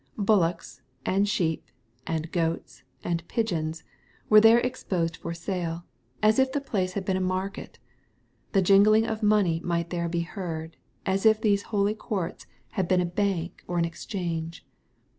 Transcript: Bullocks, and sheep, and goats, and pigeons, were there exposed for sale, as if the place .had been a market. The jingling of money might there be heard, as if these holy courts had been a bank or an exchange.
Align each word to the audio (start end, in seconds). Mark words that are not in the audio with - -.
Bullocks, 0.17 0.81
and 1.05 1.29
sheep, 1.29 1.67
and 2.07 2.31
goats, 2.31 2.81
and 3.03 3.23
pigeons, 3.27 3.83
were 4.31 4.41
there 4.41 4.57
exposed 4.57 5.15
for 5.17 5.35
sale, 5.35 5.85
as 6.23 6.39
if 6.39 6.51
the 6.51 6.59
place 6.59 6.93
.had 6.93 7.05
been 7.05 7.17
a 7.17 7.21
market. 7.21 7.77
The 8.53 8.63
jingling 8.63 9.05
of 9.05 9.21
money 9.21 9.59
might 9.63 9.91
there 9.91 10.09
be 10.09 10.21
heard, 10.21 10.75
as 11.05 11.23
if 11.23 11.39
these 11.39 11.61
holy 11.69 11.93
courts 11.93 12.47
had 12.71 12.87
been 12.87 12.99
a 13.01 13.05
bank 13.05 13.63
or 13.67 13.77
an 13.77 13.85
exchange. 13.85 14.65